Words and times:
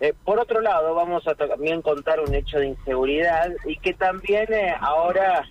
Eh, 0.00 0.14
por 0.24 0.38
otro 0.38 0.60
lado, 0.60 0.94
vamos 0.94 1.26
a 1.26 1.34
también 1.34 1.82
contar 1.82 2.20
un 2.20 2.32
hecho 2.34 2.58
de 2.58 2.68
inseguridad 2.68 3.50
y 3.66 3.76
que 3.76 3.94
también 3.94 4.52
eh, 4.52 4.74
ahora 4.80 5.48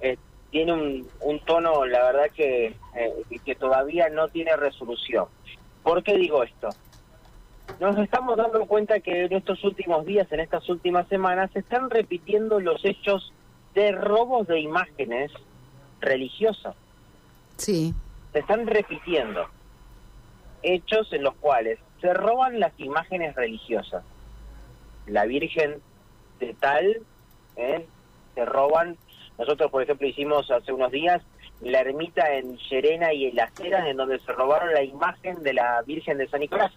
eh, 0.00 0.16
tiene 0.50 0.72
un, 0.72 1.08
un, 1.20 1.40
tono, 1.40 1.84
la 1.84 2.04
verdad 2.04 2.30
que, 2.34 2.74
que 3.44 3.54
todavía 3.54 4.08
no 4.08 4.28
tiene 4.28 4.56
resolución. 4.56 5.26
¿Por 5.82 6.02
qué 6.02 6.16
digo 6.16 6.42
esto? 6.42 6.70
Nos 7.78 7.98
estamos 7.98 8.36
dando 8.36 8.64
cuenta 8.66 9.00
que 9.00 9.24
en 9.24 9.32
estos 9.32 9.62
últimos 9.64 10.06
días, 10.06 10.30
en 10.32 10.40
estas 10.40 10.66
últimas 10.68 11.06
semanas, 11.08 11.50
se 11.52 11.58
están 11.58 11.90
repitiendo 11.90 12.60
los 12.60 12.82
hechos 12.84 13.32
de 13.74 13.92
robos 13.92 14.46
de 14.46 14.60
imágenes 14.60 15.30
religiosas. 16.00 16.74
Sí. 17.56 17.92
Se 18.32 18.38
están 18.38 18.66
repitiendo 18.66 19.46
hechos 20.62 21.12
en 21.12 21.22
los 21.22 21.34
cuales 21.34 21.78
se 22.04 22.12
roban 22.12 22.60
las 22.60 22.78
imágenes 22.78 23.34
religiosas. 23.34 24.04
La 25.06 25.24
Virgen 25.24 25.80
de 26.38 26.52
tal, 26.52 26.98
¿eh? 27.56 27.86
se 28.34 28.44
roban. 28.44 28.98
Nosotros, 29.38 29.70
por 29.70 29.82
ejemplo, 29.82 30.06
hicimos 30.06 30.50
hace 30.50 30.70
unos 30.70 30.92
días 30.92 31.22
la 31.62 31.80
ermita 31.80 32.34
en 32.34 32.58
Llerena 32.58 33.14
y 33.14 33.24
en 33.28 33.36
Las 33.36 33.58
Heras, 33.58 33.86
en 33.86 33.96
donde 33.96 34.18
se 34.18 34.32
robaron 34.32 34.74
la 34.74 34.82
imagen 34.82 35.42
de 35.42 35.54
la 35.54 35.80
Virgen 35.86 36.18
de 36.18 36.28
San 36.28 36.40
Nicolás. 36.40 36.72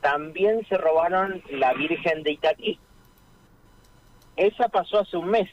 También 0.00 0.64
se 0.68 0.78
robaron 0.78 1.42
la 1.50 1.72
Virgen 1.74 2.22
de 2.22 2.30
Itatí. 2.30 2.78
Esa 4.36 4.68
pasó 4.68 5.00
hace 5.00 5.16
un 5.16 5.28
mes. 5.28 5.50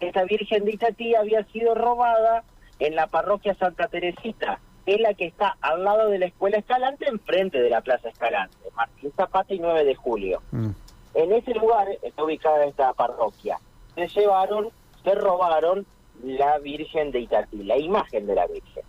Esta 0.00 0.24
Virgen 0.24 0.64
de 0.64 0.72
Itatí 0.72 1.14
había 1.14 1.44
sido 1.52 1.74
robada 1.74 2.44
en 2.78 2.96
la 2.96 3.08
parroquia 3.08 3.54
Santa 3.56 3.88
Teresita, 3.88 4.58
es 4.94 5.00
la 5.00 5.14
que 5.14 5.26
está 5.26 5.56
al 5.60 5.84
lado 5.84 6.08
de 6.10 6.18
la 6.18 6.26
Escuela 6.26 6.58
Escalante, 6.58 7.08
enfrente 7.08 7.60
de 7.60 7.70
la 7.70 7.80
Plaza 7.80 8.08
Escalante, 8.08 8.56
Martín 8.74 9.12
Zapata 9.16 9.54
y 9.54 9.58
9 9.58 9.84
de 9.84 9.94
julio. 9.94 10.42
Mm. 10.50 10.70
En 11.14 11.32
ese 11.32 11.54
lugar 11.54 11.88
está 12.02 12.24
ubicada 12.24 12.64
esta 12.64 12.92
parroquia. 12.92 13.58
Se 13.94 14.06
llevaron, 14.08 14.70
se 15.04 15.14
robaron 15.14 15.86
la 16.22 16.58
Virgen 16.58 17.10
de 17.10 17.20
Itatí, 17.20 17.62
la 17.62 17.78
imagen 17.78 18.26
de 18.26 18.34
la 18.34 18.46
Virgen. 18.46 18.84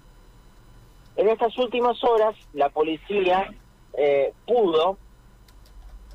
En 1.15 1.29
estas 1.29 1.57
últimas 1.57 2.03
horas, 2.03 2.35
la 2.53 2.69
policía 2.69 3.51
eh, 3.93 4.33
pudo 4.45 4.97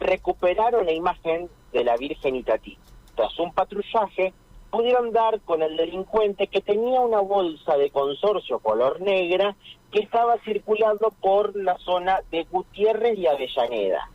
recuperar 0.01 0.75
una 0.77 0.93
imagen 0.93 1.49
de 1.73 1.85
la 1.85 1.97
Virgen 1.97 2.37
Itatí. 2.37 2.79
Tras 3.15 3.39
un 3.39 3.53
patrullaje, 3.53 4.33
pudieron 4.77 5.11
dar 5.11 5.41
con 5.41 5.63
el 5.63 5.75
delincuente 5.75 6.49
que 6.49 6.61
tenía 6.61 7.01
una 7.01 7.21
bolsa 7.21 7.79
de 7.79 7.89
consorcio 7.89 8.59
color 8.59 9.01
negra 9.01 9.57
que 9.91 10.01
estaba 10.01 10.37
circulando 10.45 11.15
por 11.19 11.57
la 11.57 11.79
zona 11.79 12.21
de 12.31 12.45
Gutiérrez 12.45 13.19
y 13.19 13.27
Avellaneda. 13.27 14.11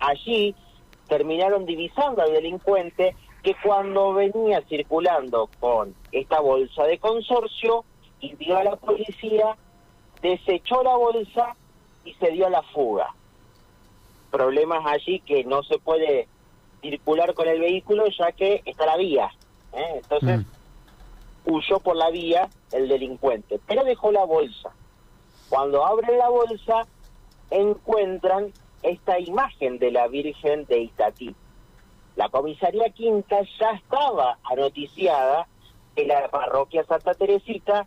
Allí 0.00 0.54
terminaron 1.08 1.64
divisando 1.64 2.20
al 2.20 2.34
delincuente 2.34 3.16
que 3.42 3.56
cuando 3.64 4.12
venía 4.12 4.60
circulando 4.68 5.48
con 5.60 5.94
esta 6.12 6.40
bolsa 6.40 6.84
de 6.84 6.98
consorcio 6.98 7.86
y 8.20 8.34
vio 8.34 8.58
a 8.58 8.64
la 8.64 8.76
policía, 8.76 9.56
desechó 10.20 10.82
la 10.82 10.94
bolsa 10.94 11.56
y 12.04 12.12
se 12.14 12.32
dio 12.32 12.48
a 12.48 12.50
la 12.50 12.62
fuga. 12.62 13.14
Problemas 14.30 14.84
allí 14.84 15.20
que 15.20 15.42
no 15.44 15.62
se 15.62 15.78
puede 15.78 16.28
circular 16.90 17.34
con 17.34 17.48
el 17.48 17.60
vehículo 17.60 18.06
ya 18.08 18.32
que 18.32 18.62
está 18.64 18.86
la 18.86 18.96
vía. 18.96 19.30
¿eh? 19.72 20.00
Entonces 20.02 20.40
mm. 20.40 21.52
huyó 21.52 21.80
por 21.80 21.96
la 21.96 22.10
vía 22.10 22.48
el 22.72 22.88
delincuente, 22.88 23.60
pero 23.66 23.84
dejó 23.84 24.12
la 24.12 24.24
bolsa. 24.24 24.70
Cuando 25.48 25.84
abren 25.84 26.18
la 26.18 26.28
bolsa 26.28 26.86
encuentran 27.50 28.52
esta 28.82 29.18
imagen 29.18 29.78
de 29.78 29.90
la 29.90 30.08
Virgen 30.08 30.64
de 30.66 30.80
Itatí. 30.80 31.34
La 32.16 32.28
comisaría 32.28 32.90
quinta 32.90 33.40
ya 33.58 33.72
estaba 33.72 34.38
anoticiada 34.44 35.46
que 35.94 36.06
la 36.06 36.28
parroquia 36.28 36.84
Santa 36.84 37.14
Teresita 37.14 37.86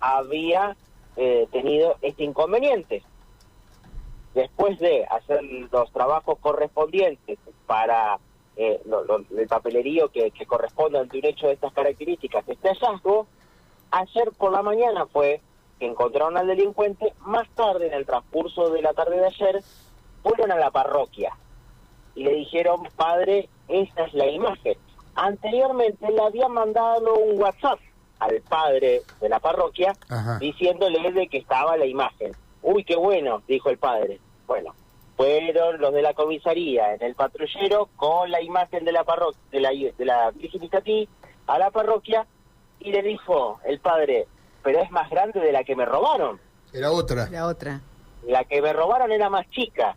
había 0.00 0.76
eh, 1.16 1.48
tenido 1.50 1.96
este 2.02 2.24
inconveniente. 2.24 3.02
Después 4.34 4.78
de 4.80 5.04
hacer 5.06 5.42
los 5.44 5.92
trabajos 5.92 6.38
correspondientes 6.40 7.38
para 7.66 8.18
eh, 8.56 8.80
el 9.36 9.48
papelerío 9.48 10.10
que, 10.10 10.32
corresponde 10.46 10.98
ante 10.98 11.18
un 11.18 11.26
hecho 11.26 11.46
de 11.46 11.54
estas 11.54 11.72
características, 11.72 12.48
este 12.48 12.68
hallazgo, 12.68 13.26
ayer 13.90 14.30
por 14.38 14.52
la 14.52 14.62
mañana 14.62 15.06
fue 15.06 15.40
que 15.78 15.86
encontraron 15.86 16.36
al 16.36 16.46
delincuente, 16.46 17.12
más 17.20 17.48
tarde, 17.50 17.88
en 17.88 17.94
el 17.94 18.06
transcurso 18.06 18.70
de 18.70 18.82
la 18.82 18.92
tarde 18.92 19.16
de 19.16 19.26
ayer, 19.26 19.62
fueron 20.22 20.52
a 20.52 20.56
la 20.56 20.70
parroquia 20.70 21.36
y 22.14 22.22
le 22.22 22.34
dijeron, 22.34 22.82
padre, 22.96 23.48
esta 23.68 24.04
es 24.04 24.14
la 24.14 24.26
imagen. 24.26 24.76
Anteriormente 25.16 26.10
le 26.10 26.22
habían 26.22 26.52
mandado 26.52 27.14
un 27.16 27.40
WhatsApp 27.40 27.78
al 28.20 28.40
padre 28.42 29.02
de 29.20 29.28
la 29.28 29.40
parroquia 29.40 29.94
diciéndole 30.38 31.12
de 31.12 31.28
que 31.28 31.38
estaba 31.38 31.76
la 31.76 31.86
imagen. 31.86 32.32
Uy, 32.62 32.84
qué 32.84 32.96
bueno, 32.96 33.42
dijo 33.46 33.68
el 33.70 33.78
padre. 33.78 34.20
Bueno, 34.46 34.74
fueron 35.16 35.80
los 35.80 35.92
de 35.92 36.02
la 36.02 36.14
comisaría 36.14 36.94
en 36.94 37.02
el 37.02 37.14
patrullero 37.14 37.88
con 37.96 38.30
la 38.30 38.42
imagen 38.42 38.84
de 38.84 38.92
la 38.92 39.04
parroquia, 39.04 39.40
de 39.50 39.60
la, 39.60 39.70
de 39.70 40.04
la 40.04 40.30
Virgen 40.32 41.08
a 41.46 41.58
la 41.58 41.70
parroquia 41.70 42.26
y 42.80 42.90
le 42.90 43.02
dijo 43.02 43.60
el 43.64 43.80
padre, 43.80 44.26
pero 44.62 44.80
es 44.80 44.90
más 44.90 45.08
grande 45.10 45.40
de 45.40 45.52
la 45.52 45.64
que 45.64 45.76
me 45.76 45.84
robaron. 45.84 46.40
Era 46.72 46.90
otra. 46.90 47.28
La 47.30 47.46
otra. 47.46 47.80
La 48.26 48.44
que 48.44 48.60
me 48.60 48.72
robaron 48.72 49.12
era 49.12 49.28
más 49.28 49.48
chica, 49.50 49.96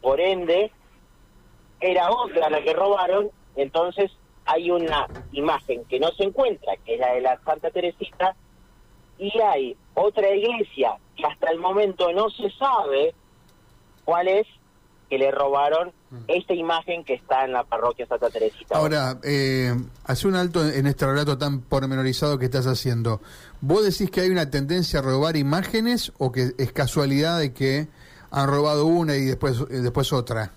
por 0.00 0.20
ende 0.20 0.70
era 1.80 2.10
otra 2.10 2.48
la 2.48 2.62
que 2.62 2.74
robaron, 2.74 3.30
entonces 3.56 4.10
hay 4.44 4.70
una 4.70 5.08
imagen 5.32 5.84
que 5.86 5.98
no 5.98 6.08
se 6.12 6.24
encuentra, 6.24 6.76
que 6.84 6.94
es 6.94 7.00
la 7.00 7.14
de 7.14 7.20
la 7.20 7.40
Santa 7.44 7.70
Teresita, 7.70 8.36
y 9.18 9.40
hay 9.40 9.76
otra 9.94 10.30
iglesia 10.30 10.96
que 11.16 11.26
hasta 11.26 11.50
el 11.50 11.58
momento 11.58 12.12
no 12.12 12.30
se 12.30 12.50
sabe 12.50 13.14
cuál 14.04 14.28
es 14.28 14.46
que 15.08 15.18
le 15.18 15.30
robaron 15.30 15.92
esta 16.26 16.54
imagen 16.54 17.04
que 17.04 17.14
está 17.14 17.44
en 17.44 17.52
la 17.52 17.64
parroquia 17.64 18.06
Santa 18.06 18.30
Teresita. 18.30 18.76
Ahora, 18.76 19.18
eh, 19.22 19.74
hace 20.04 20.26
un 20.26 20.36
alto 20.36 20.66
en 20.66 20.86
este 20.86 21.06
relato 21.06 21.36
tan 21.36 21.60
pormenorizado 21.60 22.38
que 22.38 22.46
estás 22.46 22.66
haciendo. 22.66 23.20
¿Vos 23.60 23.84
decís 23.84 24.10
que 24.10 24.22
hay 24.22 24.30
una 24.30 24.50
tendencia 24.50 25.00
a 25.00 25.02
robar 25.02 25.36
imágenes 25.36 26.12
o 26.16 26.32
que 26.32 26.52
es 26.56 26.72
casualidad 26.72 27.38
de 27.38 27.52
que 27.52 27.88
han 28.30 28.48
robado 28.48 28.86
una 28.86 29.16
y 29.16 29.26
después, 29.26 29.68
después 29.68 30.12
otra? 30.14 30.52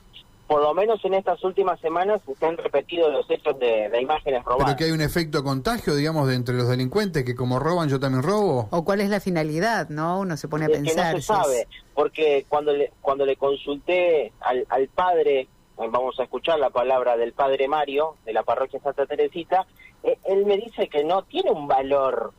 Por 0.47 0.61
lo 0.61 0.73
menos 0.73 1.03
en 1.03 1.15
estas 1.15 1.43
últimas 1.43 1.79
semanas 1.79 2.21
se 2.39 2.45
han 2.45 2.57
repetido 2.57 3.09
los 3.09 3.29
hechos 3.29 3.57
de, 3.59 3.89
imágenes 3.99 4.43
robadas. 4.43 4.65
¿Pero 4.65 4.77
que 4.77 4.83
hay 4.85 4.91
un 4.91 5.01
efecto 5.01 5.43
contagio, 5.43 5.95
digamos, 5.95 6.27
de 6.27 6.35
entre 6.35 6.55
los 6.55 6.67
delincuentes, 6.67 7.23
que 7.23 7.35
como 7.35 7.57
roban 7.57 7.89
yo 7.89 7.99
también 7.99 8.21
robo? 8.21 8.67
¿O 8.71 8.85
cuál 8.85 9.01
es 9.01 9.09
la 9.09 9.19
finalidad, 9.19 9.89
no? 9.89 10.19
Uno 10.19 10.37
se 10.37 10.47
pone 10.47 10.65
a 10.65 10.69
pensar. 10.69 11.11
Que 11.11 11.17
no 11.17 11.21
se 11.21 11.27
sabe, 11.27 11.67
porque 11.93 12.45
cuando 12.47 12.73
le, 12.73 12.91
cuando 13.01 13.25
le 13.25 13.35
consulté 13.37 14.33
al, 14.41 14.65
al 14.69 14.87
padre, 14.89 15.47
vamos 15.77 16.19
a 16.19 16.23
escuchar 16.23 16.59
la 16.59 16.69
palabra 16.69 17.17
del 17.17 17.33
padre 17.33 17.67
Mario, 17.67 18.15
de 18.25 18.33
la 18.33 18.43
parroquia 18.43 18.79
Santa 18.81 19.07
Teresita, 19.07 19.65
eh, 20.03 20.19
él 20.25 20.45
me 20.45 20.57
dice 20.57 20.87
que 20.87 21.03
no 21.03 21.23
tiene 21.23 21.51
un 21.51 21.67
valor 21.67 22.33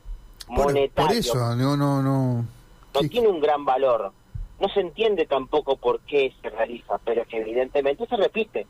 monetario. 0.48 1.08
Por, 1.08 1.16
eso, 1.16 1.56
no, 1.56 1.76
no, 1.76 2.02
no. 2.02 2.44
No 2.94 3.08
tiene 3.08 3.28
un 3.28 3.40
gran 3.40 3.64
valor 3.64 4.12
no 4.60 4.68
se 4.68 4.80
entiende 4.80 5.26
tampoco 5.26 5.76
por 5.76 6.00
qué 6.00 6.32
se 6.40 6.50
realiza, 6.50 6.98
pero 7.04 7.26
que 7.26 7.38
evidentemente 7.38 8.06
se 8.06 8.16
repite. 8.16 8.66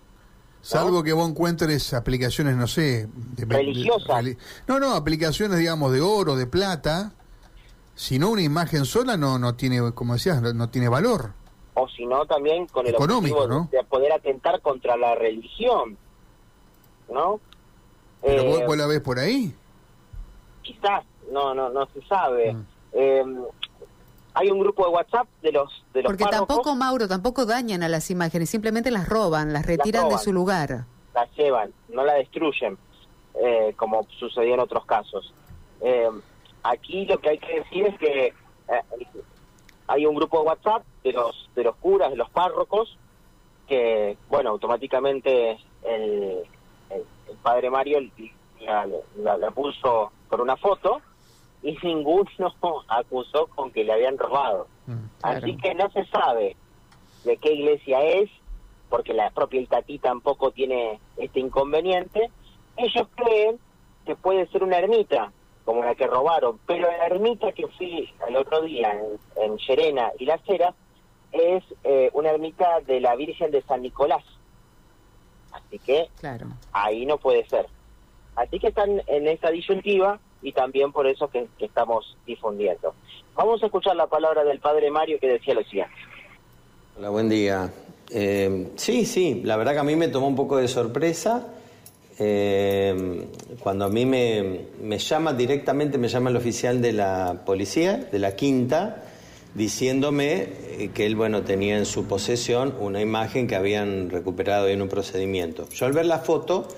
Salvo 0.60 1.04
que 1.04 1.12
vos 1.12 1.28
encuentres 1.28 1.94
aplicaciones, 1.94 2.56
no 2.56 2.66
sé... 2.66 3.08
religiosas. 3.36 4.24
no, 4.66 4.80
no, 4.80 4.94
aplicaciones, 4.94 5.58
digamos, 5.58 5.92
de 5.92 6.00
oro, 6.00 6.34
de 6.34 6.46
plata. 6.46 7.12
Si 7.94 8.18
no, 8.18 8.30
una 8.30 8.42
imagen 8.42 8.84
sola 8.84 9.16
no, 9.16 9.38
no 9.38 9.54
tiene, 9.54 9.92
como 9.92 10.14
decías, 10.14 10.42
no, 10.42 10.68
tiene 10.68 10.88
valor. 10.88 11.32
O 11.74 11.88
si 11.88 12.04
no, 12.04 12.26
también 12.26 12.66
con 12.66 12.86
el 12.86 12.94
Económico, 12.94 13.44
objetivo 13.44 13.68
de 13.70 13.84
poder 13.84 14.12
atentar 14.12 14.60
contra 14.60 14.96
la 14.96 15.14
religión. 15.14 15.96
¿No? 17.12 17.38
¿Pero 18.22 18.44
vos, 18.44 18.60
eh, 18.60 18.76
la 18.76 18.86
ves 18.86 19.00
por 19.00 19.20
ahí? 19.20 19.54
Quizás, 20.62 21.04
no, 21.30 21.54
no, 21.54 21.70
no 21.70 21.86
se 21.94 22.02
sabe. 22.08 22.54
Mm. 22.54 22.64
Eh, 22.92 23.24
hay 24.36 24.50
un 24.50 24.60
grupo 24.60 24.84
de 24.84 24.90
WhatsApp 24.90 25.26
de 25.40 25.50
los 25.50 25.82
de 25.94 26.02
los 26.02 26.12
Porque 26.12 26.26
tampoco, 26.30 26.76
Mauro, 26.76 27.08
tampoco 27.08 27.46
dañan 27.46 27.82
a 27.82 27.88
las 27.88 28.10
imágenes, 28.10 28.50
simplemente 28.50 28.90
las 28.90 29.08
roban, 29.08 29.54
las 29.54 29.64
retiran 29.64 30.10
de 30.10 30.18
su 30.18 30.30
lugar. 30.30 30.84
Las 31.14 31.34
llevan, 31.34 31.72
no 31.88 32.04
la 32.04 32.12
destruyen, 32.14 32.76
eh, 33.42 33.72
como 33.76 34.06
sucedió 34.18 34.52
en 34.52 34.60
otros 34.60 34.84
casos. 34.84 35.32
Eh, 35.80 36.10
aquí 36.62 37.06
lo 37.06 37.18
que 37.18 37.30
hay 37.30 37.38
que 37.38 37.60
decir 37.60 37.86
es 37.86 37.98
que 37.98 38.26
eh, 38.26 39.06
hay 39.86 40.04
un 40.04 40.14
grupo 40.14 40.40
de 40.40 40.48
WhatsApp 40.48 40.82
de 41.02 41.12
los 41.12 41.48
de 41.54 41.64
los 41.64 41.76
curas, 41.76 42.10
de 42.10 42.16
los 42.16 42.28
párrocos, 42.28 42.98
que, 43.66 44.18
bueno, 44.28 44.50
automáticamente 44.50 45.58
el, 45.82 46.42
el, 46.90 47.04
padre 47.42 47.70
Mario 47.70 48.00
la, 48.60 49.38
la 49.38 49.50
puso 49.50 50.12
por 50.28 50.42
una 50.42 50.58
foto 50.58 51.00
y 51.62 51.76
ninguno 51.82 52.26
acusó 52.88 53.46
con 53.48 53.70
que 53.72 53.84
le 53.84 53.92
habían 53.92 54.18
robado. 54.18 54.68
Mm, 54.86 54.94
Así 55.22 55.56
que 55.56 55.74
no 55.74 55.90
se 55.90 56.04
sabe 56.06 56.56
de 57.24 57.36
qué 57.38 57.52
iglesia 57.54 58.02
es, 58.04 58.30
porque 58.88 59.12
la 59.14 59.30
propia 59.30 59.60
Itatí 59.60 59.98
tampoco 59.98 60.52
tiene 60.52 61.00
este 61.16 61.40
inconveniente, 61.40 62.30
ellos 62.76 63.08
creen 63.16 63.58
que 64.04 64.14
puede 64.14 64.46
ser 64.48 64.62
una 64.62 64.78
ermita, 64.78 65.32
como 65.64 65.82
la 65.82 65.96
que 65.96 66.06
robaron, 66.06 66.60
pero 66.66 66.82
la 66.88 67.06
ermita 67.06 67.50
que 67.52 67.66
fui 67.66 68.08
el 68.28 68.36
otro 68.36 68.62
día 68.62 68.92
en, 68.92 69.42
en 69.42 69.56
Llerena 69.58 70.12
y 70.18 70.26
Las 70.26 70.40
Heras 70.48 70.74
es 71.32 71.64
eh, 71.82 72.10
una 72.12 72.30
ermita 72.30 72.80
de 72.86 73.00
la 73.00 73.16
Virgen 73.16 73.50
de 73.50 73.62
San 73.62 73.82
Nicolás. 73.82 74.22
Así 75.52 75.78
que 75.80 76.08
Claro. 76.20 76.46
ahí 76.72 77.04
no 77.06 77.18
puede 77.18 77.46
ser. 77.48 77.66
Así 78.36 78.60
que 78.60 78.68
están 78.68 79.02
en 79.06 79.26
esa 79.26 79.50
disyuntiva 79.50 80.20
y 80.42 80.52
también 80.52 80.92
por 80.92 81.06
eso 81.06 81.28
que, 81.28 81.48
estamos 81.58 82.16
difundiendo. 82.26 82.94
Vamos 83.34 83.62
a 83.62 83.66
escuchar 83.66 83.96
la 83.96 84.06
palabra 84.06 84.44
del 84.44 84.60
padre 84.60 84.90
Mario 84.90 85.18
que 85.20 85.28
decía 85.28 85.54
lo 85.54 85.62
siguiente. 85.64 85.94
Hola, 86.98 87.10
buen 87.10 87.28
día. 87.28 87.72
Eh, 88.10 88.68
sí, 88.76 89.04
sí, 89.04 89.42
la 89.44 89.56
verdad 89.56 89.72
que 89.72 89.78
a 89.80 89.84
mí 89.84 89.96
me 89.96 90.08
tomó 90.08 90.28
un 90.28 90.36
poco 90.36 90.56
de 90.56 90.68
sorpresa. 90.68 91.52
eh, 92.18 93.26
cuando 93.60 93.84
a 93.84 93.88
mí 93.88 94.06
me, 94.06 94.60
me 94.82 94.98
llama 94.98 95.34
directamente, 95.34 95.98
me 95.98 96.08
llama 96.08 96.30
el 96.30 96.36
oficial 96.36 96.80
de 96.80 96.92
la 96.92 97.42
policía, 97.44 97.96
de 97.96 98.18
la 98.18 98.34
quinta, 98.34 99.02
diciéndome 99.56 100.48
eh, 100.78 100.90
que 100.94 101.06
él, 101.06 101.16
bueno, 101.16 101.42
tenía 101.42 101.78
en 101.78 101.86
su 101.86 102.06
posesión 102.06 102.74
una 102.78 103.00
imagen 103.00 103.46
que 103.46 103.56
habían 103.56 104.10
recuperado 104.10 104.68
en 104.68 104.82
un 104.82 104.88
procedimiento. 104.88 105.68
Yo 105.70 105.86
al 105.86 105.92
ver 105.92 106.06
la 106.06 106.18
foto, 106.18 106.68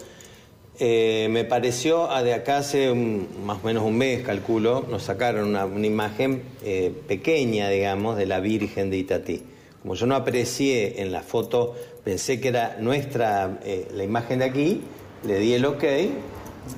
eh, 0.78 1.28
me 1.30 1.44
pareció, 1.44 2.10
a 2.10 2.22
de 2.22 2.34
acá 2.34 2.58
hace 2.58 2.90
un- 2.90 3.26
más 3.44 3.58
o 3.62 3.66
menos 3.66 3.82
un 3.84 3.96
mes, 3.98 4.22
calculo, 4.22 4.84
nos 4.88 5.02
sacaron 5.02 5.48
una, 5.48 5.66
imagen 5.86 6.42
eh, 6.64 6.92
pequeña, 7.06 7.68
digamos, 7.68 8.16
de 8.16 8.26
la 8.26 8.40
Virgen 8.40 8.90
de 8.90 8.98
Itatí. 8.98 9.42
Como 9.82 9.94
yo 9.94 10.06
no 10.06 10.14
aprecié 10.14 11.02
en 11.02 11.12
la 11.12 11.22
foto, 11.22 11.74
pensé 12.04 12.40
que 12.40 12.48
era 12.48 12.76
nuestra, 12.80 13.58
eh, 13.64 13.88
la 13.94 14.04
imagen 14.04 14.40
de 14.40 14.44
aquí, 14.44 14.80
le 15.26 15.38
di 15.38 15.54
el 15.54 15.64
ok 15.64 15.84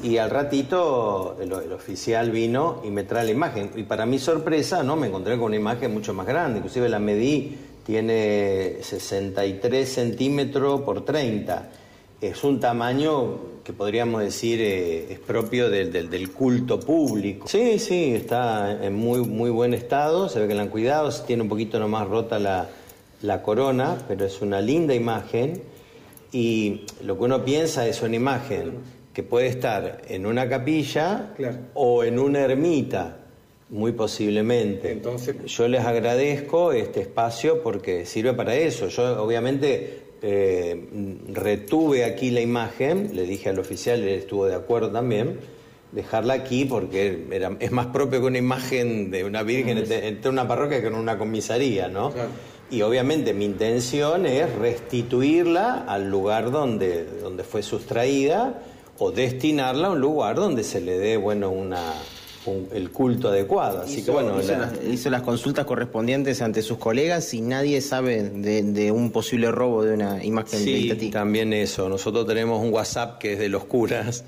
y 0.02 0.16
al 0.18 0.30
ratito 0.30 1.36
el, 1.40 1.50
el 1.52 1.72
oficial 1.72 2.30
vino 2.30 2.80
y 2.84 2.90
me 2.90 3.04
trae 3.04 3.24
la 3.24 3.30
imagen. 3.32 3.70
Y 3.76 3.82
para 3.84 4.06
mi 4.06 4.18
sorpresa, 4.18 4.82
no, 4.82 4.96
me 4.96 5.08
encontré 5.08 5.34
con 5.36 5.46
una 5.46 5.56
imagen 5.56 5.92
mucho 5.92 6.14
más 6.14 6.26
grande, 6.26 6.58
inclusive 6.58 6.88
la 6.88 6.98
medí, 6.98 7.56
tiene 7.84 8.76
63 8.82 9.88
centímetros 9.92 10.82
por 10.82 11.04
30 11.04 11.70
es 12.20 12.44
un 12.44 12.60
tamaño 12.60 13.38
que 13.64 13.72
podríamos 13.72 14.22
decir 14.22 14.60
eh, 14.60 15.12
es 15.12 15.18
propio 15.18 15.70
del, 15.70 15.92
del- 15.92 16.10
del 16.10 16.30
culto 16.32 16.78
público. 16.80 17.46
Sí, 17.48 17.78
sí, 17.78 18.14
está 18.14 18.84
en 18.84 18.94
muy, 18.94 19.20
muy 19.20 19.50
buen 19.50 19.74
estado, 19.74 20.28
se 20.28 20.40
ve 20.40 20.48
que 20.48 20.54
la 20.54 20.62
han 20.62 20.68
cuidado, 20.68 21.10
tiene 21.26 21.42
un 21.42 21.48
poquito 21.48 21.78
nomás 21.78 22.08
rota 22.08 22.38
la, 22.38 22.68
la 23.22 23.42
corona, 23.42 23.98
pero 24.08 24.24
es 24.26 24.40
una 24.42 24.60
linda 24.60 24.94
imagen 24.94 25.62
y 26.32 26.82
lo 27.04 27.16
que 27.18 27.24
uno 27.24 27.44
piensa 27.44 27.86
es 27.86 28.02
una 28.02 28.16
imagen 28.16 28.74
que 29.12 29.22
puede 29.22 29.48
estar 29.48 30.02
en 30.08 30.26
una 30.26 30.48
capilla 30.48 31.34
o 31.74 32.04
en 32.04 32.18
una 32.18 32.40
ermita, 32.40 33.16
muy 33.68 33.92
posiblemente. 33.92 34.92
Entonces- 34.92 35.36
Yo 35.46 35.68
les 35.68 35.84
agradezco 35.84 36.72
este 36.72 37.00
espacio 37.00 37.62
porque 37.62 38.04
sirve 38.06 38.32
para 38.34 38.54
eso. 38.54 38.88
Yo 38.88 39.22
obviamente 39.22 40.09
eh, 40.22 40.88
retuve 41.32 42.04
aquí 42.04 42.30
la 42.30 42.40
imagen, 42.40 43.10
le 43.14 43.24
dije 43.24 43.48
al 43.48 43.58
oficial, 43.58 44.02
él 44.02 44.08
estuvo 44.10 44.46
de 44.46 44.54
acuerdo 44.54 44.90
también, 44.90 45.38
dejarla 45.92 46.34
aquí 46.34 46.64
porque 46.64 47.26
era, 47.30 47.56
es 47.58 47.72
más 47.72 47.86
propio 47.86 48.20
que 48.20 48.26
una 48.26 48.38
imagen 48.38 49.10
de 49.10 49.24
una 49.24 49.42
virgen 49.42 49.78
entre, 49.78 50.06
entre 50.06 50.30
una 50.30 50.46
parroquia 50.46 50.80
que 50.80 50.86
en 50.88 50.94
una 50.94 51.18
comisaría, 51.18 51.88
¿no? 51.88 52.12
Claro. 52.12 52.30
Y 52.70 52.82
obviamente 52.82 53.34
mi 53.34 53.46
intención 53.46 54.26
es 54.26 54.54
restituirla 54.54 55.84
al 55.88 56.08
lugar 56.08 56.52
donde, 56.52 57.04
donde 57.04 57.42
fue 57.42 57.62
sustraída 57.62 58.62
o 58.98 59.10
destinarla 59.10 59.88
a 59.88 59.90
un 59.90 60.00
lugar 60.00 60.36
donde 60.36 60.62
se 60.62 60.80
le 60.80 60.96
dé, 60.98 61.16
bueno, 61.16 61.50
una, 61.50 61.94
un- 62.46 62.68
el 62.72 62.90
culto 62.90 63.28
adecuado. 63.28 63.82
Así 63.82 63.96
que 63.96 64.00
hizo, 64.00 64.12
bueno, 64.12 64.40
hizo 64.40 64.52
la- 64.52 64.58
las, 64.58 64.72
hizo 64.90 65.10
las 65.10 65.22
consultas 65.22 65.64
correspondientes 65.66 66.40
ante 66.42 66.62
sus 66.62 66.78
colegas 66.78 67.32
y 67.34 67.40
nadie 67.42 67.80
sabe 67.80 68.22
de, 68.22 68.62
de 68.62 68.90
un 68.92 69.10
posible 69.10 69.50
robo 69.50 69.84
de 69.84 69.94
una 69.94 70.24
imagen 70.24 70.58
Sí, 70.60 71.10
también 71.10 71.52
eso. 71.52 71.88
Nosotros 71.88 72.26
tenemos 72.26 72.62
un 72.64 72.72
WhatsApp 72.72 73.18
que 73.18 73.34
es 73.34 73.38
de 73.38 73.48
los 73.48 73.64
curas 73.64 74.24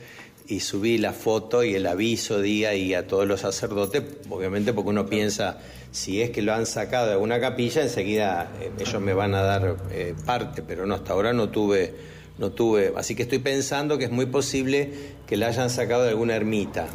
y 0.46 0.60
subí 0.60 0.98
la 0.98 1.12
foto 1.12 1.62
y 1.64 1.74
el 1.74 1.86
aviso 1.86 2.40
día 2.40 2.74
y 2.74 2.94
a 2.94 3.06
todos 3.06 3.26
los 3.26 3.40
sacerdotes, 3.40 4.02
obviamente 4.28 4.72
porque 4.72 4.90
uno 4.90 5.06
piensa, 5.06 5.58
si 5.92 6.20
es 6.20 6.30
que 6.30 6.42
lo 6.42 6.52
han 6.52 6.66
sacado 6.66 7.06
de 7.06 7.12
alguna 7.12 7.40
capilla, 7.40 7.80
enseguida 7.82 8.50
eh, 8.60 8.70
ellos 8.78 9.00
me 9.00 9.14
van 9.14 9.34
a 9.34 9.42
dar 9.42 9.76
eh, 9.92 10.14
parte, 10.26 10.62
pero 10.62 10.84
no, 10.84 10.94
hasta 10.96 11.12
ahora 11.12 11.32
no 11.32 11.48
tuve, 11.48 11.94
no 12.38 12.50
tuve. 12.50 12.92
Así 12.96 13.14
que 13.14 13.22
estoy 13.22 13.38
pensando 13.38 13.98
que 13.98 14.04
es 14.04 14.10
muy 14.10 14.26
posible 14.26 14.90
que 15.26 15.36
la 15.36 15.48
hayan 15.48 15.70
sacado 15.70 16.02
de 16.02 16.10
alguna 16.10 16.34
ermita. 16.34 16.88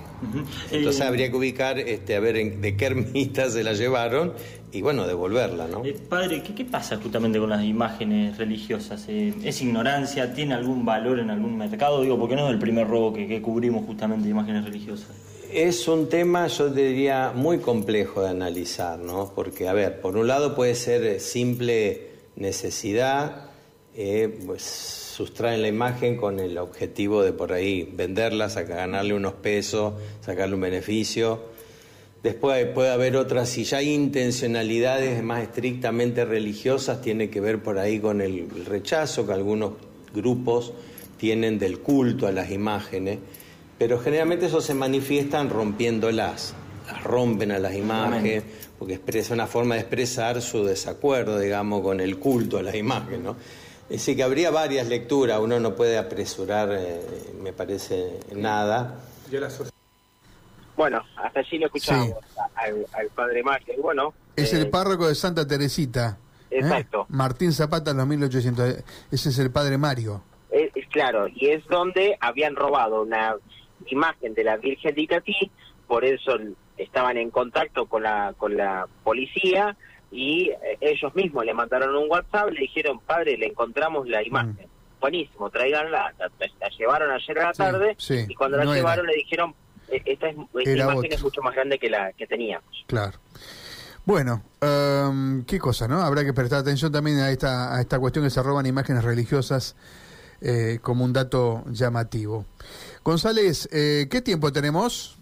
Entonces 0.72 1.02
Eh, 1.02 1.08
habría 1.08 1.30
que 1.30 1.36
ubicar, 1.38 1.80
este, 1.80 2.16
a 2.16 2.20
ver 2.20 2.38
en- 2.38 2.62
de 2.62 2.76
qué 2.76 2.86
ermita 2.88 3.50
se 3.50 3.64
la 3.64 3.74
llevaron 3.74 4.34
y 4.72 4.82
bueno, 4.82 5.08
devolverla, 5.08 5.68
¿no? 5.68 5.86
Eh, 5.86 5.96
padre, 6.10 6.44
¿qué, 6.44 6.54
qué 6.54 6.66
pasa 6.66 6.98
justamente 6.98 7.40
con 7.40 7.50
las 7.50 7.64
imágenes 7.64 8.38
religiosas? 8.38 9.06
Eh, 9.08 9.34
¿Es 9.44 9.62
ignorancia? 9.62 10.34
¿Tiene 10.34 10.56
algún 10.56 10.84
valor 10.86 11.20
en 11.20 11.30
algún 11.30 11.58
mercado? 11.58 12.02
Digo, 12.02 12.20
porque 12.20 12.36
no 12.36 12.48
es 12.48 12.54
el 12.54 12.60
primer 12.60 12.88
robo 12.88 13.14
que, 13.14 13.28
que 13.28 13.42
cubrimos 13.42 13.86
justamente 13.86 14.26
de 14.26 14.32
imágenes 14.32 14.66
religiosas. 14.66 15.10
Es 15.54 15.88
un 15.88 16.10
tema, 16.10 16.48
yo 16.48 16.70
diría, 16.70 17.32
muy 17.34 17.60
complejo 17.60 18.22
de 18.22 18.30
analizar, 18.30 19.00
¿no? 19.00 19.32
Porque, 19.34 19.70
a 19.70 19.74
ver, 19.74 20.02
por 20.02 20.18
un 20.18 20.28
lado 20.28 20.56
puede 20.56 20.76
ser 20.76 21.22
simple 21.22 22.08
necesidad, 22.36 23.46
eh, 24.00 24.30
pues 24.46 24.62
sustraen 24.62 25.64
la 25.64 25.68
imagen 25.68 26.18
con 26.18 26.40
el 26.40 26.60
objetivo 26.60 27.24
de 27.24 27.34
por 27.34 27.52
ahí 27.52 27.92
venderla, 27.92 28.48
saca- 28.50 28.76
ganarle 28.76 29.16
unos 29.16 29.34
pesos, 29.34 29.96
sacarle 30.22 30.54
un 30.54 30.62
beneficio. 30.62 31.42
Después 32.22 32.64
puede 32.68 32.92
haber 32.92 33.18
otras, 33.18 33.50
si 33.50 33.64
ya 33.64 33.78
hay 33.78 33.92
intencionalidades 33.94 35.24
más 35.24 35.42
estrictamente 35.42 36.26
religiosas, 36.26 37.02
tiene 37.02 37.30
que 37.32 37.42
ver 37.42 37.64
por 37.64 37.80
ahí 37.80 38.00
con 38.00 38.22
el, 38.22 38.48
rechazo 38.66 39.26
que 39.26 39.34
algunos 39.34 39.74
grupos 40.14 40.74
tienen 41.18 41.58
del 41.58 41.80
culto 41.80 42.28
a 42.28 42.32
las 42.32 42.52
imágenes, 42.52 43.18
pero 43.80 44.00
generalmente 44.00 44.46
eso 44.46 44.62
se 44.62 44.76
manifiestan 44.76 45.50
rompiéndolas, 45.50 46.54
las 46.86 47.04
rompen 47.04 47.52
a 47.52 47.60
las 47.60 47.76
imágenes, 47.76 48.44
porque 48.78 48.94
expresa 48.96 49.34
una 49.34 49.48
forma 49.48 49.74
de 49.76 49.82
expresar 49.82 50.40
su 50.44 50.64
desacuerdo, 50.64 51.40
digamos, 51.40 51.82
con 51.82 52.00
el 52.00 52.18
culto 52.20 52.60
a 52.60 52.64
las 52.64 52.76
imágenes, 52.76 53.22
¿no? 53.22 53.36
Es 53.90 54.00
decir, 54.00 54.18
que 54.18 54.24
habría 54.24 54.52
varias 54.52 54.88
lecturas, 54.88 55.40
uno 55.40 55.60
no 55.62 55.74
puede 55.76 55.98
apresurar, 55.98 56.70
eh, 56.74 57.02
me 57.42 57.54
parece, 57.54 58.20
nada. 58.36 59.00
Yo 59.32 59.40
la 59.40 59.50
Bueno, 60.76 61.04
hasta 61.16 61.40
allí 61.40 61.58
lo 61.58 61.68
escuchábamos 61.68 62.18
al, 62.56 62.86
al 62.94 63.08
padre 63.16 63.44
Mario. 63.44 63.74
Y 63.78 63.82
bueno, 63.82 64.14
Es 64.36 64.54
eh, 64.54 64.60
el 64.60 64.70
párroco 64.70 65.08
de 65.08 65.16
Santa 65.16 65.48
Teresita. 65.48 66.18
¿eh? 66.52 66.60
Exacto. 66.60 67.06
Martín 67.10 67.54
Zapata, 67.54 67.92
en 67.92 67.98
los 67.98 68.08
1800. 68.08 68.84
Ese 69.10 69.30
es 69.30 69.40
el 69.40 69.52
padre 69.52 69.78
Mario. 69.78 70.22
Es, 70.52 70.70
es 70.76 70.88
claro, 70.90 71.28
y 71.30 71.48
es 71.48 71.66
donde 71.68 72.18
habían 72.20 72.58
robado 72.58 73.04
una 73.04 73.36
imagen 73.86 74.34
de 74.34 74.44
la 74.44 74.58
Virgen 74.58 74.96
de 74.96 75.02
Itatí, 75.02 75.52
por 75.88 76.04
eso 76.04 76.34
estaban 76.78 77.18
en 77.18 77.32
contacto 77.32 77.86
con 77.86 78.04
la, 78.04 78.34
con 78.38 78.58
la 78.58 78.88
policía 79.04 79.78
y 80.12 80.50
eh, 80.50 80.78
ellos 80.82 81.14
mismos 81.16 81.46
le 81.46 81.54
mandaron 81.54 81.96
un 81.96 82.10
WhatsApp, 82.10 82.50
le 82.52 82.62
dijeron, 82.62 83.00
padre, 83.00 83.38
le 83.38 83.48
encontramos 83.48 84.08
la 84.08 84.26
imagen. 84.26 84.68
Buenísimo, 85.00 85.50
tráiganla, 85.50 86.14
la, 86.18 86.26
la- 86.40 86.48
la 86.60 86.70
llevaron 86.78 87.12
ayer 87.12 87.40
a 87.40 87.44
la 87.46 87.54
Sí, 87.54 87.58
tarde 87.58 87.96
sí, 88.00 88.26
y 88.28 88.34
cuando 88.36 88.58
la 88.58 88.64
no 88.66 88.72
era. 88.74 88.80
llevaron 88.82 89.06
le 89.06 89.16
dijeron, 89.16 89.54
"Eh, 89.90 90.02
esta, 90.06 90.30
es, 90.30 90.36
esta 90.56 90.72
imagen 90.72 91.14
es 91.14 91.22
mucho 91.22 91.42
más 91.42 91.54
grande 91.54 91.78
que 91.78 91.90
la 91.90 92.12
que 92.14 92.26
teníamos. 92.26 92.84
Claro. 92.88 93.18
Bueno, 94.06 94.42
em, 94.62 95.44
qué 95.44 95.60
cosa, 95.60 95.88
¿no? 95.88 96.02
Habrá 96.02 96.24
que 96.24 96.34
prestar 96.34 96.60
atención 96.60 96.92
también 96.92 97.20
a 97.20 97.30
esta, 97.30 97.76
a 97.76 97.82
esta 97.82 98.00
cuestión 98.00 98.24
que 98.26 98.32
se 98.32 98.42
roban 98.42 98.66
imágenes 98.66 99.04
religiosas 99.04 99.76
eh, 100.42 100.80
como 100.82 101.04
un 101.04 101.14
dato 101.14 101.64
llamativo. 101.70 102.46
González, 103.04 103.68
eh, 103.72 104.08
¿qué 104.10 104.22
tiempo 104.22 104.52
tenemos? 104.52 105.18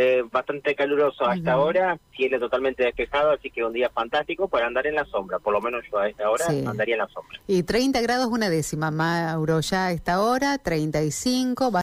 Eh, 0.00 0.22
bastante 0.30 0.76
caluroso 0.76 1.26
a 1.26 1.34
esta 1.34 1.58
hora, 1.58 1.98
cielo 2.16 2.38
totalmente 2.38 2.84
despejado, 2.84 3.32
así 3.32 3.50
que 3.50 3.64
un 3.64 3.72
día 3.72 3.90
fantástico 3.90 4.46
para 4.46 4.68
andar 4.68 4.86
en 4.86 4.94
la 4.94 5.04
sombra, 5.06 5.40
por 5.40 5.52
lo 5.52 5.60
menos 5.60 5.82
yo 5.90 5.98
a 5.98 6.08
esta 6.08 6.30
hora 6.30 6.44
Sí. 6.46 6.62
andaría 6.64 6.94
en 6.94 7.00
la 7.00 7.08
sombra. 7.08 7.40
Y 7.48 7.64
30 7.64 8.00
grados 8.00 8.26
una 8.26 8.48
décima, 8.48 8.92
Mauro, 8.92 9.58
ya 9.58 9.86
a 9.86 9.90
esta 9.90 10.20
hora, 10.22 10.56
35. 10.58 11.64
va- 11.64 11.76